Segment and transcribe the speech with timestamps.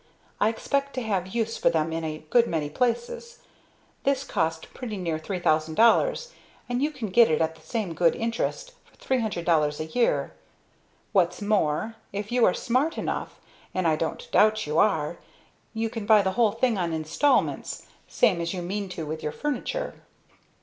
[0.39, 3.37] I expect to have use for them in a good many places.
[4.03, 6.31] This cost pretty near $3,000,
[6.67, 10.33] and you get it at the same good interest, for $300 a year.
[11.11, 13.39] What's more, if you are smart enough
[13.75, 15.17] and I don't doubt you are,
[15.71, 19.31] you can buy the whole thing on installments, same as you mean to with your
[19.31, 20.01] furniture."